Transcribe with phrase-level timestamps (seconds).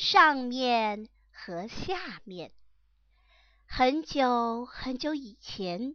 [0.00, 2.52] 上面和下面。
[3.66, 5.94] 很久很久以前，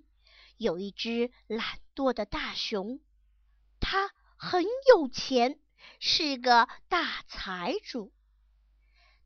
[0.57, 2.99] 有一只懒惰的大熊，
[3.79, 5.59] 它很有钱，
[5.99, 8.13] 是个大财主。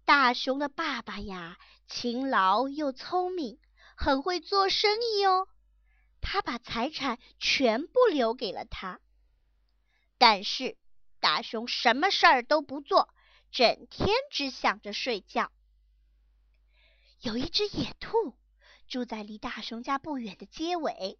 [0.06, 3.60] 大熊的爸爸呀，勤劳又聪明，
[3.98, 5.50] 很会做生意哦。
[6.22, 9.02] 他把财产全部留给了他。
[10.18, 10.78] 但是
[11.20, 13.14] 大熊什么事儿都不做，
[13.52, 15.52] 整天只想着睡觉。
[17.22, 18.36] 有一只野兔
[18.88, 21.20] 住在离大熊家不远的街尾。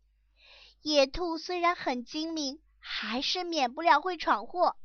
[0.82, 4.78] 野兔虽然很精明，还是免不了会闯祸。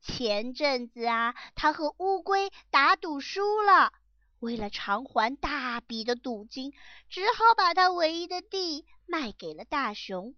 [0.00, 3.92] 前阵子啊，他和乌龟打赌输了，
[4.38, 6.72] 为了偿还大笔的赌金，
[7.08, 10.36] 只好把他唯一的地卖给了大熊。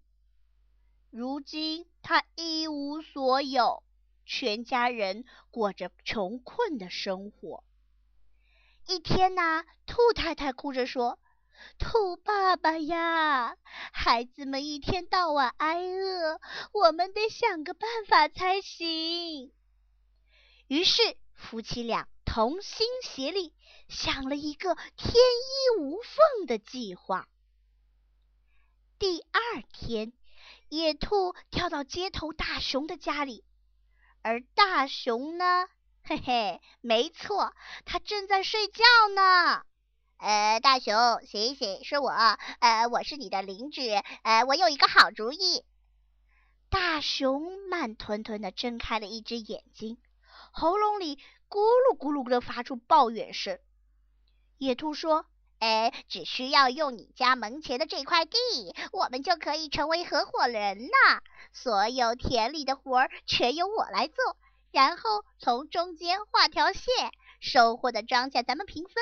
[1.11, 3.83] 如今他一无所有，
[4.29, 7.63] 全家人过着穷困的生活。
[8.87, 11.17] 一天呐，兔太太哭着说
[11.79, 13.57] ：“兔爸爸呀，
[13.91, 16.39] 孩子们一天到晚挨饿，
[16.71, 19.51] 我们得想个办法才行。”
[20.69, 21.01] 于是
[21.33, 23.55] 夫妻俩同心协力，
[23.87, 27.27] 想了一个天衣无缝的计划。
[28.99, 30.13] 第二天，
[30.67, 33.43] 野兔跳到街头大熊的家里，
[34.21, 35.67] 而大熊呢？
[36.03, 37.53] 嘿嘿，没错，
[37.85, 38.83] 它正在睡觉
[39.15, 39.63] 呢。
[40.17, 43.89] 呃，大熊，醒醒，是我，呃，我是你的邻居，
[44.23, 45.63] 呃，我有一个好主意。
[46.69, 49.97] 大熊慢吞吞的睁开了一只眼睛，
[50.51, 51.15] 喉咙里
[51.47, 53.59] 咕噜咕噜的发出抱怨声。
[54.57, 55.25] 野兔说
[55.59, 58.37] ：“哎，只需要用你家门前的这块地，
[58.91, 61.21] 我们就可以成为合伙人了。
[61.53, 64.15] 所有田里的活儿全由我来做。”
[64.71, 68.93] 然后从中间画条线，收获的庄稼咱们平分。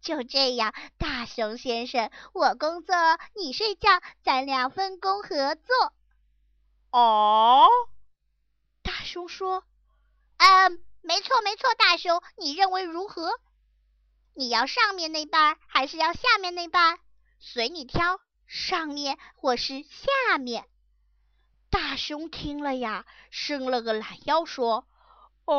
[0.00, 2.94] 就这样，大熊先生，我工作，
[3.34, 3.88] 你睡觉，
[4.22, 5.92] 咱俩分工合作。
[6.90, 7.68] 哦，
[8.82, 9.64] 大熊说
[10.38, 13.30] ：“嗯，没错没错，大熊，你认为如何？
[14.34, 16.98] 你要上面那半，还是要下面那半？
[17.38, 20.66] 随你挑，上面或是下面。”
[21.70, 24.86] 大熊听了呀，伸了个懒腰，说。
[25.46, 25.54] 哎，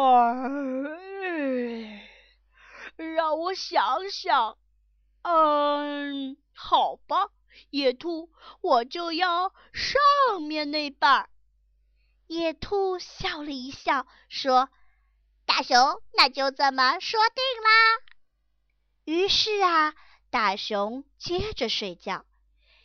[2.98, 4.58] 让我想想。
[5.22, 7.30] 嗯，好吧，
[7.70, 8.32] 野兔，
[8.62, 11.30] 我就要上面那半。
[12.28, 14.70] 野兔笑了一笑，说
[15.46, 18.00] ：“大熊，那就这么说定啦。”
[19.06, 19.94] 于是啊，
[20.32, 22.26] 大熊接着睡觉，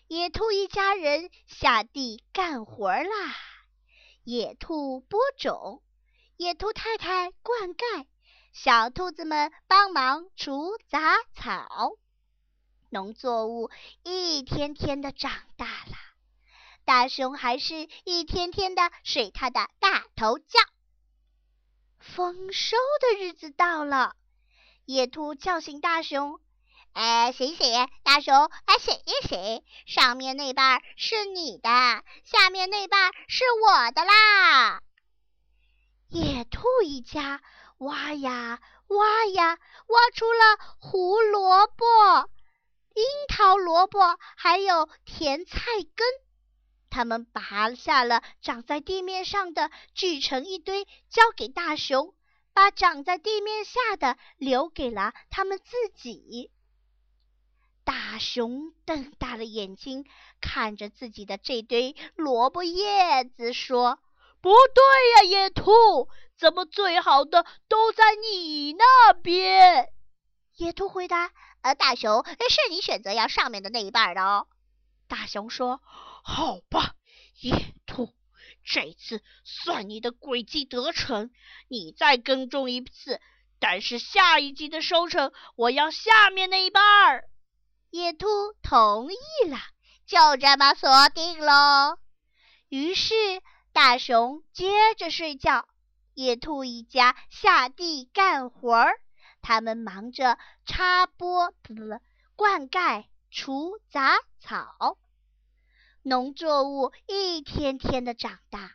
[0.06, 3.34] 野兔一家人下地干活啦。
[4.24, 5.82] 野兔播种。
[6.36, 8.06] 野兔太太灌溉，
[8.52, 11.92] 小兔子们帮忙除杂草，
[12.90, 13.70] 农作物
[14.02, 15.96] 一天天的长大了。
[16.84, 20.58] 大熊还是一天天的睡他的大头觉。
[21.98, 24.16] 丰收的日子到了，
[24.84, 26.40] 野兔叫醒大熊
[26.92, 31.68] ：“哎，醒醒，大熊，哎，醒一醒，上面那半是你的，
[32.24, 34.80] 下面那半是我的啦。”
[36.10, 37.40] 野兔一家
[37.78, 38.58] 挖呀
[38.88, 42.28] 挖呀，挖出了胡萝卜、
[42.94, 45.60] 樱桃萝卜，还有甜菜
[45.94, 46.06] 根。
[46.90, 52.12] 他们拔下了长在地面上的，聚成一堆，交给大熊，
[52.60, 56.50] 把长在地面下的留给了他们自己。
[57.84, 60.04] 大熊瞪大了眼睛，
[60.42, 63.98] 看着自己的这堆萝卜叶子，说。
[64.42, 69.88] 不对呀，野兔，怎么最好的都在你那边？
[70.56, 71.32] 野兔回答
[71.62, 74.46] ：“呃，大熊，是你选择要上面的那一半的哦。”
[75.08, 75.80] 大熊说
[76.22, 76.94] ：“好吧，
[77.40, 78.12] 野兔，
[78.64, 81.30] 这次算你的诡计得逞，
[81.68, 83.20] 你再耕种一次，
[83.58, 87.24] 但是下一季的收成我要下面那一半儿。”
[87.90, 88.26] 野兔
[88.62, 89.58] 同意了，
[90.06, 91.98] 就这么说定喽。
[92.68, 93.14] 于是。
[93.72, 95.68] 大熊接着睡觉，
[96.14, 99.00] 野兔一家下地干活儿。
[99.42, 102.00] 他们忙着插播、不不不，
[102.34, 104.98] 灌溉、除杂草。
[106.02, 108.72] 农作物一天天的长大，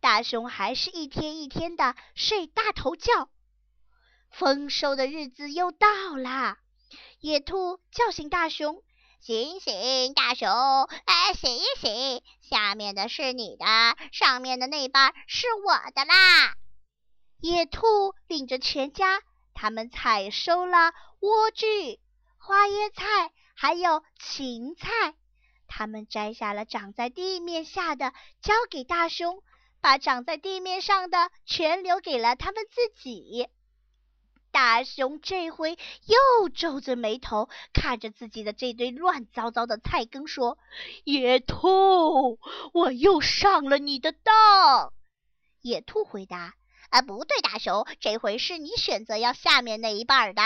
[0.00, 3.28] 大熊还是一天一天的睡大头觉。
[4.30, 6.58] 丰收的日子又到啦，
[7.18, 8.82] 野兔叫醒大熊。
[9.18, 10.48] 醒醒，大熊！
[11.04, 13.66] 哎，醒一醒，下面的是你的，
[14.12, 16.54] 上面的那半是我的啦。
[17.40, 19.20] 野兔领着全家，
[19.52, 21.98] 他们采收了莴苣、
[22.38, 25.14] 花椰菜，还有芹菜。
[25.72, 28.12] 他们摘下了长在地面下的，
[28.42, 29.40] 交给大熊，
[29.80, 33.46] 把长在地面上的全留给了他们自己。
[34.50, 40.58] 大熊这回又皱着眉头看着自己的这堆乱糟糟的菜根，说
[41.06, 42.40] ：“野兔，
[42.72, 44.92] 我又上了你的当。”
[45.62, 46.54] 野兔回答
[46.90, 50.42] ：“啊，不对，大熊，这回是你选择要下面那一半的。”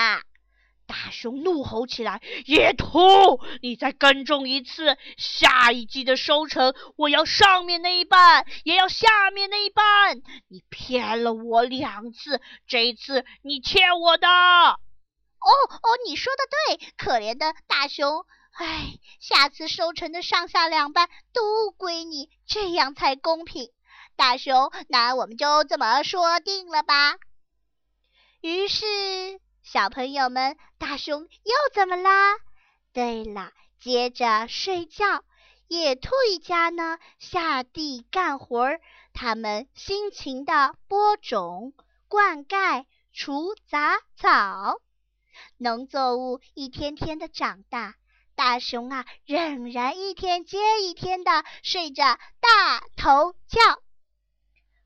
[0.87, 10.19] 大熊怒吼起来：“野兔，你再耕种一次，下一季的收成我要上面那一半，也要下面那一半。
[10.49, 14.29] 你骗了我两次，这一次你欠我的。
[14.29, 23.71] ”“哦哦，你说的对，可怜的大熊，唉，下次收成的上下两半都归你，这样才公平。
[24.17, 27.17] 大熊，那我们就这么说定了吧。”
[28.43, 28.85] 于是。
[29.65, 32.37] 小朋友们，大熊又怎么啦？
[32.93, 33.51] 对了，
[33.81, 35.25] 接着睡觉。
[35.69, 38.81] 野兔一家呢，下地干活儿，
[39.15, 41.73] 他们辛勤的播种、
[42.09, 42.85] 灌溉、
[43.15, 44.83] 除杂草，
[45.57, 47.95] 农作物一天天的长大。
[48.35, 53.61] 大熊啊，仍然一天接一天的睡着大头觉。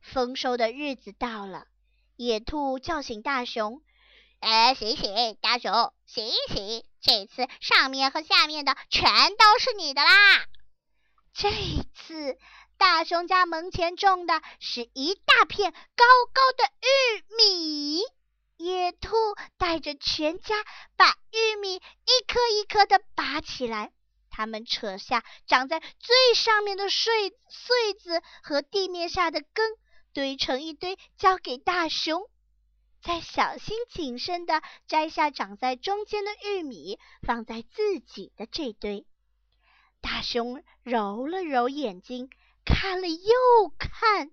[0.00, 1.66] 丰收的日子到了，
[2.14, 3.82] 野兔叫醒大熊。
[4.40, 6.84] 哎，醒醒，大熊，醒醒！
[7.00, 10.10] 这次上面和下面的全都是你的啦。
[11.34, 11.50] 这
[11.94, 12.38] 次
[12.76, 18.00] 大熊家门前种的是一大片高高的玉米，
[18.56, 19.16] 野兔
[19.56, 20.54] 带着全家
[20.96, 23.90] 把玉米一颗一颗的拔起来，
[24.30, 29.72] 他们扯下长在最上面的穗穗子和地面下的根，
[30.12, 32.22] 堆成一堆，交给大熊。
[33.02, 39.06] 再小心谨慎地摘下长在中间的玉米，放在自己的这堆。
[40.00, 42.30] 大熊揉了揉眼睛，
[42.64, 44.30] 看了又看。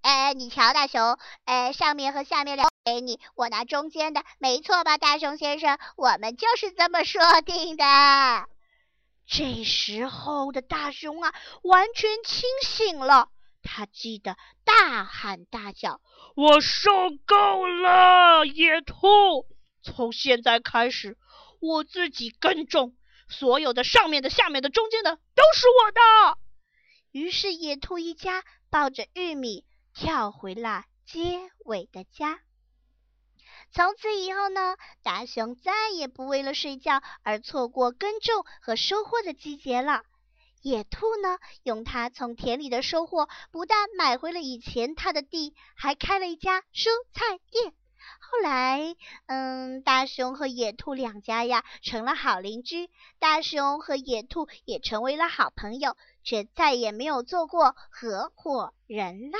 [0.00, 5.78] 哎，你瞧，大熊，哎，上面和下面两给你，我拿中间的，没错吧，大熊先生？
[5.96, 8.48] 我们就是这么说定的。
[9.26, 11.32] 这时候的大熊啊，
[11.62, 13.30] 完全清醒了。
[13.62, 14.36] 他记得
[14.74, 16.00] 大喊大叫
[16.34, 16.90] ：“我受
[17.26, 19.46] 够了，野兔！
[19.82, 21.18] 从现在开始，
[21.60, 22.96] 我自己耕种，
[23.28, 26.38] 所有的上面的、下面的、中间的都是我的。”
[27.12, 32.40] 于是，野兔一家抱着玉米跳回了结尾的家。
[33.72, 40.02] 从此以后呢，大熊再也不为了睡觉而错过耕种和收获的季节了。
[40.62, 47.74] 野兔呢，用它从田里的收获，不但买回了以前它的地，还开了一家蔬菜店。
[48.20, 52.90] 后来，嗯，大熊和野兔两家呀，成了好邻居。
[53.18, 59.38] 大熊和野兔也成为了好朋友，却再也没有做过合伙人啦。